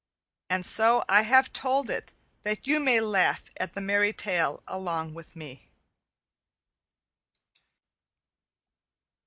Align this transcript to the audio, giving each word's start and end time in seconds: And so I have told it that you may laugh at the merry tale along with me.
And 0.49 0.65
so 0.65 1.05
I 1.07 1.21
have 1.21 1.53
told 1.53 1.87
it 1.91 2.11
that 2.41 2.65
you 2.65 2.79
may 2.79 2.99
laugh 3.01 3.43
at 3.57 3.75
the 3.75 3.81
merry 3.81 4.13
tale 4.13 4.63
along 4.67 5.13
with 5.13 5.35
me. 5.35 5.69